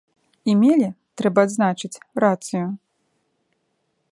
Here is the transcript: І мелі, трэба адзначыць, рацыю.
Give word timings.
І 0.51 0.53
мелі, 0.61 0.87
трэба 1.21 1.39
адзначыць, 1.47 2.01
рацыю. 2.25 2.65